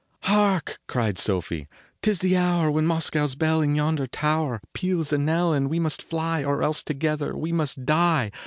Hark!" 0.23 0.79
cried 0.87 1.19
Sofie," 1.19 1.67
tis 2.01 2.21
the 2.21 2.35
hour 2.35 2.71
When 2.71 2.87
Moscow 2.87 3.25
s 3.25 3.35
bell 3.35 3.61
in 3.61 3.75
yonder 3.75 4.07
tower 4.07 4.59
Peals 4.73 5.13
a 5.13 5.17
knell, 5.19 5.53
and 5.53 5.69
we 5.69 5.77
must 5.79 6.01
fly, 6.01 6.43
Or 6.43 6.63
else 6.63 6.81
together 6.81 7.37
we 7.37 7.51
must 7.51 7.85
die. 7.85 8.31